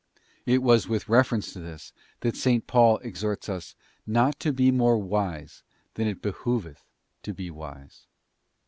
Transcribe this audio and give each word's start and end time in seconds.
It 0.47 0.63
was 0.63 0.87
with 0.89 1.07
reference 1.07 1.53
to 1.53 1.59
this 1.59 1.93
that 2.21 2.33
S. 2.47 2.61
Paul 2.65 2.97
exhorts 3.03 3.47
us 3.49 3.75
'not 4.07 4.39
to 4.39 4.51
be 4.51 4.71
more 4.71 4.97
wise 4.97 5.61
than 5.93 6.07
it 6.07 6.23
behoveth 6.23 6.83
to 7.21 7.35
be 7.35 7.51
wise. 7.51 8.07